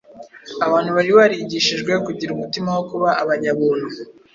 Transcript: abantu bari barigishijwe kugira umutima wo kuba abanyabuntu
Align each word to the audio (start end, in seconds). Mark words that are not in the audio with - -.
abantu 0.65 0.89
bari 0.95 1.11
barigishijwe 1.17 1.91
kugira 2.05 2.31
umutima 2.33 2.69
wo 2.75 2.83
kuba 2.89 3.09
abanyabuntu 3.23 3.87